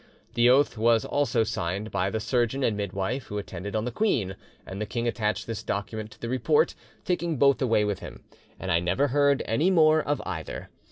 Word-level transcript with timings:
The 0.33 0.49
oath 0.49 0.79
was 0.79 1.05
also 1.05 1.43
signed 1.43 1.91
by 1.91 2.09
the 2.09 2.19
surgeon 2.19 2.63
and 2.63 2.75
midwife 2.75 3.25
who 3.25 3.37
attended 3.37 3.75
on 3.75 3.85
the 3.85 3.91
queen, 3.91 4.35
and 4.65 4.81
the 4.81 4.87
king 4.87 5.07
attached 5.07 5.45
this 5.45 5.61
document 5.61 6.09
to 6.09 6.19
the 6.19 6.27
report, 6.27 6.73
taking 7.05 7.37
both 7.37 7.61
away 7.61 7.85
with 7.85 7.99
him, 7.99 8.23
and 8.59 8.71
I 8.71 8.79
never 8.79 9.09
heard 9.09 9.43
any 9.45 9.69
more 9.69 10.01
of 10.01 10.19
either. 10.25 10.69